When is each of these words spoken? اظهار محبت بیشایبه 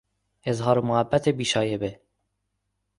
اظهار 0.45 0.79
محبت 0.81 1.29
بیشایبه 1.29 1.99